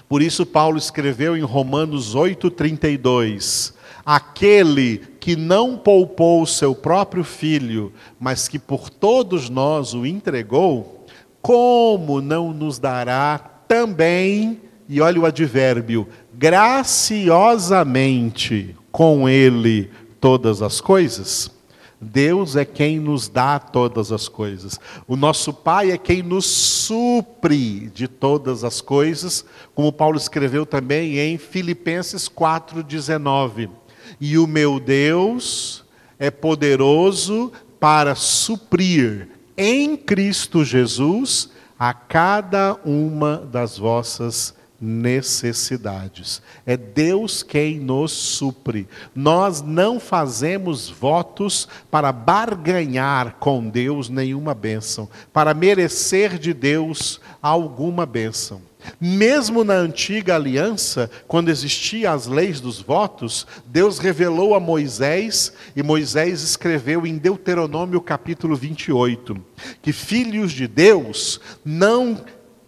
Por 0.08 0.20
isso 0.20 0.44
Paulo 0.44 0.76
escreveu 0.76 1.36
em 1.36 1.42
Romanos 1.42 2.14
8:32, 2.14 3.73
aquele 4.04 4.98
que 5.18 5.34
não 5.36 5.76
poupou 5.76 6.44
seu 6.44 6.74
próprio 6.74 7.22
filho, 7.24 7.92
mas 8.20 8.48
que 8.48 8.58
por 8.58 8.90
todos 8.90 9.48
nós 9.48 9.94
o 9.94 10.04
entregou, 10.04 11.06
como 11.40 12.20
não 12.20 12.52
nos 12.52 12.78
dará 12.78 13.38
também, 13.38 14.60
e 14.88 15.00
olha 15.00 15.20
o 15.20 15.26
advérbio, 15.26 16.08
graciosamente 16.34 18.76
com 18.92 19.28
ele 19.28 19.90
todas 20.20 20.60
as 20.60 20.80
coisas? 20.80 21.52
Deus 22.00 22.54
é 22.54 22.64
quem 22.66 23.00
nos 23.00 23.28
dá 23.28 23.58
todas 23.58 24.12
as 24.12 24.28
coisas. 24.28 24.78
O 25.08 25.16
nosso 25.16 25.54
Pai 25.54 25.90
é 25.90 25.96
quem 25.96 26.22
nos 26.22 26.44
supre 26.44 27.90
de 27.94 28.06
todas 28.06 28.62
as 28.62 28.82
coisas, 28.82 29.42
como 29.74 29.90
Paulo 29.90 30.18
escreveu 30.18 30.66
também 30.66 31.18
em 31.18 31.38
Filipenses 31.38 32.28
4,19 32.28 33.70
e 34.20 34.38
o 34.38 34.46
meu 34.46 34.79
Deus 34.79 35.85
é 36.18 36.31
poderoso 36.31 37.53
para 37.79 38.14
suprir 38.14 39.29
em 39.57 39.96
Cristo 39.96 40.64
Jesus 40.64 41.50
a 41.79 41.92
cada 41.92 42.74
uma 42.85 43.38
das 43.38 43.77
vossas 43.79 44.55
necessidades. 44.81 46.42
É 46.66 46.77
Deus 46.77 47.42
quem 47.42 47.79
nos 47.79 48.12
supre. 48.12 48.87
Nós 49.14 49.62
não 49.62 49.98
fazemos 49.98 50.88
votos 50.88 51.68
para 51.90 52.12
barganhar 52.12 53.37
com 53.38 53.68
Deus 53.68 54.09
nenhuma 54.09 54.55
bênção, 54.55 55.09
para 55.33 55.55
merecer 55.55 56.38
de 56.38 56.53
Deus 56.53 57.20
alguma 57.40 58.05
bênção. 58.05 58.61
Mesmo 59.00 59.64
na 59.64 59.74
antiga 59.74 60.34
aliança, 60.34 61.10
quando 61.26 61.50
existiam 61.50 62.12
as 62.12 62.26
leis 62.26 62.60
dos 62.60 62.80
votos, 62.80 63.46
Deus 63.66 63.98
revelou 63.98 64.54
a 64.54 64.60
Moisés 64.60 65.52
e 65.74 65.82
Moisés 65.82 66.42
escreveu 66.42 67.06
em 67.06 67.16
Deuteronômio 67.16 68.00
capítulo 68.00 68.56
28 68.56 69.44
que 69.82 69.92
filhos 69.92 70.52
de 70.52 70.66
Deus 70.66 71.40
não 71.64 72.22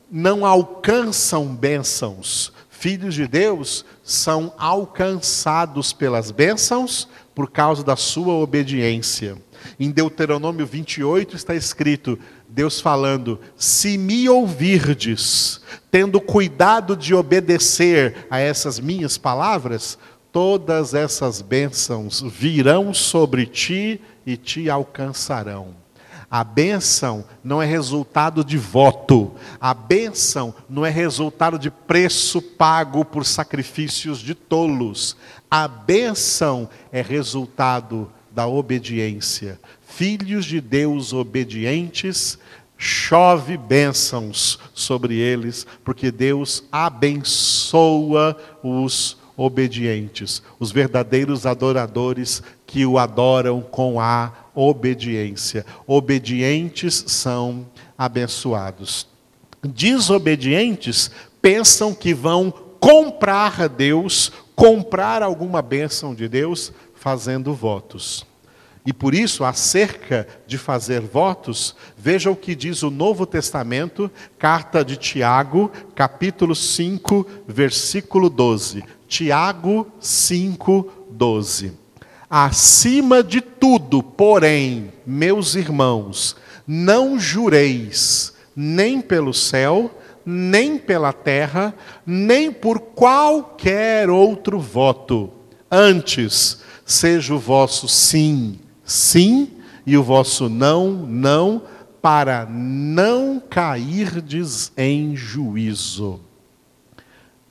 não 0.08 0.46
alcançam 0.46 1.46
bênçãos. 1.46 2.52
Filhos 2.70 3.14
de 3.14 3.26
Deus 3.26 3.84
são 4.04 4.52
alcançados 4.56 5.92
pelas 5.92 6.30
bênçãos 6.30 7.08
por 7.34 7.50
causa 7.50 7.82
da 7.82 7.96
sua 7.96 8.34
obediência. 8.34 9.36
Em 9.80 9.90
Deuteronômio 9.90 10.66
28 10.66 11.34
está 11.34 11.54
escrito: 11.54 12.18
Deus 12.56 12.80
falando: 12.80 13.38
Se 13.54 13.98
me 13.98 14.30
ouvirdes, 14.30 15.60
tendo 15.90 16.18
cuidado 16.22 16.96
de 16.96 17.14
obedecer 17.14 18.26
a 18.30 18.38
essas 18.38 18.80
minhas 18.80 19.18
palavras, 19.18 19.98
todas 20.32 20.94
essas 20.94 21.42
bênçãos 21.42 22.22
virão 22.22 22.94
sobre 22.94 23.44
ti 23.44 24.00
e 24.24 24.38
te 24.38 24.70
alcançarão. 24.70 25.74
A 26.30 26.42
bênção 26.42 27.26
não 27.44 27.62
é 27.62 27.66
resultado 27.66 28.42
de 28.42 28.56
voto, 28.56 29.32
a 29.60 29.74
bênção 29.74 30.54
não 30.66 30.84
é 30.84 30.88
resultado 30.88 31.58
de 31.58 31.70
preço 31.70 32.40
pago 32.40 33.04
por 33.04 33.26
sacrifícios 33.26 34.18
de 34.18 34.34
tolos, 34.34 35.14
a 35.50 35.68
bênção 35.68 36.70
é 36.90 37.02
resultado 37.02 38.10
da 38.36 38.46
obediência. 38.46 39.58
Filhos 39.96 40.44
de 40.44 40.60
Deus 40.60 41.14
obedientes, 41.14 42.38
chove 42.76 43.56
bênçãos 43.56 44.58
sobre 44.74 45.14
eles, 45.14 45.66
porque 45.82 46.10
Deus 46.10 46.64
abençoa 46.70 48.36
os 48.62 49.16
obedientes, 49.38 50.42
os 50.60 50.70
verdadeiros 50.70 51.46
adoradores 51.46 52.42
que 52.66 52.84
o 52.84 52.98
adoram 52.98 53.62
com 53.62 53.98
a 53.98 54.34
obediência. 54.54 55.64
Obedientes 55.86 57.02
são 57.06 57.66
abençoados. 57.96 59.08
Desobedientes 59.64 61.10
pensam 61.40 61.94
que 61.94 62.12
vão 62.12 62.50
comprar 62.78 63.66
Deus, 63.66 64.30
comprar 64.54 65.22
alguma 65.22 65.62
bênção 65.62 66.14
de 66.14 66.28
Deus 66.28 66.70
fazendo 66.94 67.54
votos. 67.54 68.26
E 68.86 68.92
por 68.92 69.16
isso, 69.16 69.42
acerca 69.42 70.28
de 70.46 70.56
fazer 70.56 71.00
votos, 71.00 71.74
veja 71.98 72.30
o 72.30 72.36
que 72.36 72.54
diz 72.54 72.84
o 72.84 72.90
Novo 72.90 73.26
Testamento, 73.26 74.08
carta 74.38 74.84
de 74.84 74.96
Tiago, 74.96 75.72
capítulo 75.92 76.54
5, 76.54 77.26
versículo 77.48 78.30
12. 78.30 78.84
Tiago 79.08 79.88
5, 79.98 80.92
12. 81.10 81.72
Acima 82.30 83.24
de 83.24 83.40
tudo, 83.40 84.04
porém, 84.04 84.92
meus 85.04 85.56
irmãos, 85.56 86.36
não 86.64 87.18
jureis 87.18 88.34
nem 88.54 89.00
pelo 89.00 89.34
céu, 89.34 89.90
nem 90.24 90.78
pela 90.78 91.12
terra, 91.12 91.74
nem 92.06 92.52
por 92.52 92.78
qualquer 92.78 94.08
outro 94.08 94.60
voto. 94.60 95.32
Antes, 95.68 96.62
seja 96.84 97.34
o 97.34 97.38
vosso 97.38 97.88
sim, 97.88 98.60
sim, 98.86 99.50
e 99.84 99.96
o 99.98 100.02
vosso 100.02 100.48
não, 100.48 100.90
não, 100.92 101.62
para 102.00 102.46
não 102.48 103.38
cairdes 103.50 104.72
em 104.76 105.14
juízo. 105.14 106.20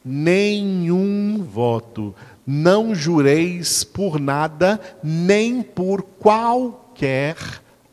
Nenhum 0.04 1.44
voto, 1.44 2.16
não 2.48 2.96
jureis 2.96 3.84
por 3.84 4.20
nada, 4.20 4.80
nem 5.04 5.62
por 5.62 6.02
qualquer 6.02 7.36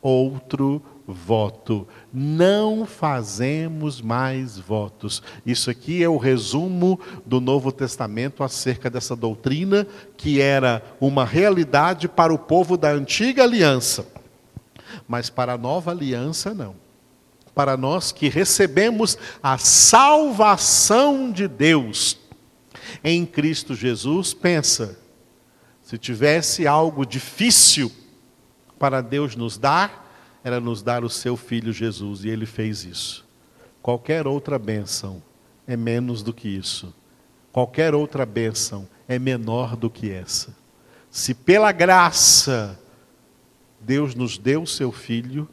outro 0.00 0.83
voto 1.12 1.87
não 2.12 2.87
fazemos 2.87 4.01
mais 4.01 4.59
votos. 4.59 5.22
Isso 5.46 5.70
aqui 5.70 6.03
é 6.03 6.09
o 6.09 6.16
resumo 6.16 6.98
do 7.25 7.40
Novo 7.40 7.70
Testamento 7.70 8.42
acerca 8.42 8.90
dessa 8.90 9.14
doutrina 9.14 9.87
que 10.16 10.40
era 10.40 10.83
uma 11.01 11.25
realidade 11.25 12.09
para 12.09 12.33
o 12.33 12.38
povo 12.38 12.77
da 12.77 12.90
antiga 12.90 13.42
aliança, 13.42 14.07
mas 15.07 15.31
para 15.31 15.55
a 15.55 15.59
nova 15.59 15.90
aliança 15.90 16.55
não. 16.55 16.75
Para 17.55 17.77
nós 17.77 18.12
que 18.12 18.29
recebemos 18.29 19.18
a 19.42 19.59
salvação 19.59 21.31
de 21.31 21.46
Deus 21.46 22.18
em 23.05 23.27
Cristo 23.27 23.75
Jesus, 23.75 24.33
pensa, 24.33 24.98
se 25.83 25.98
tivesse 25.98 26.66
algo 26.66 27.05
difícil 27.05 27.92
para 28.79 29.01
Deus 29.01 29.37
nos 29.37 29.59
dar, 29.59 30.02
era 30.44 30.61
nos 30.61 30.83
dar 30.83 31.05
o 31.05 31.11
seu 31.11 31.37
filho 31.37 31.72
Jesus, 31.72 32.24
e 32.24 32.28
ele 32.28 32.46
fez 32.46 32.85
isso. 32.85 33.24
Qualquer 33.81 34.26
outra 34.26 34.59
bênção 34.59 35.22
é 35.66 35.76
menos 35.76 36.22
do 36.22 36.33
que 36.33 36.48
isso. 36.48 36.94
Qualquer 37.52 37.94
outra 37.94 38.24
bênção 38.24 38.88
é 39.07 39.18
menor 39.18 39.76
do 39.76 39.90
que 39.90 40.11
essa. 40.11 40.55
Se 41.11 41.35
pela 41.35 41.70
graça 41.72 42.78
Deus 43.81 44.14
nos 44.14 44.38
deu 44.38 44.62
o 44.62 44.66
seu 44.66 44.92
filho, 44.92 45.48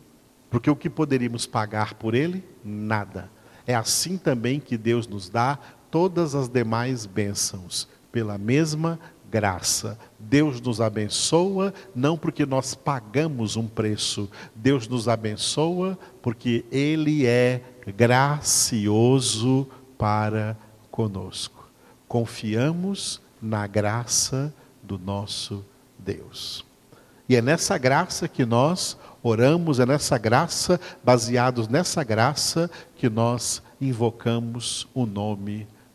porque 0.49 0.69
o 0.69 0.75
que 0.75 0.89
poderíamos 0.89 1.45
pagar 1.45 1.95
por 1.95 2.13
ele? 2.13 2.43
Nada. 2.63 3.29
É 3.65 3.75
assim 3.75 4.17
também 4.17 4.59
que 4.59 4.77
Deus 4.77 5.07
nos 5.07 5.29
dá 5.29 5.57
todas 5.91 6.35
as 6.35 6.47
demais 6.47 7.05
bênçãos, 7.05 7.87
pela 8.11 8.37
mesma 8.37 8.99
graça. 9.29 9.97
Deus 10.17 10.59
nos 10.59 10.81
abençoa 10.81 11.73
não 11.95 12.17
porque 12.17 12.45
nós 12.45 12.75
pagamos 12.75 13.55
um 13.55 13.67
preço, 13.67 14.29
Deus 14.55 14.87
nos 14.87 15.07
abençoa 15.07 15.97
porque 16.21 16.65
Ele 16.71 17.25
é 17.25 17.61
gracioso 17.95 19.67
para 19.97 20.57
conosco. 20.91 21.69
Confiamos 22.07 23.21
na 23.41 23.67
graça 23.67 24.53
do 24.83 24.97
nosso 24.97 25.63
Deus. 25.97 26.65
E 27.27 27.35
é 27.35 27.41
nessa 27.41 27.77
graça 27.77 28.27
que 28.27 28.43
nós 28.43 28.97
oramos, 29.21 29.79
é 29.79 29.85
nessa 29.85 30.17
graça, 30.17 30.79
baseados 31.03 31.67
nessa 31.67 32.03
graça, 32.03 32.69
que 32.95 33.07
nós 33.09 33.61
invocamos 33.79 34.87
o 34.93 35.05
nome 35.05 35.59
de 35.59 35.78